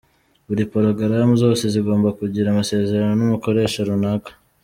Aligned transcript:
Buri 0.47 0.63
porogaramu 0.73 1.33
zose 1.43 1.63
zigomba 1.73 2.09
kugira 2.19 2.47
amasezerano 2.49 3.13
n’umukoresha 3.19 3.79
runaka. 3.89 4.31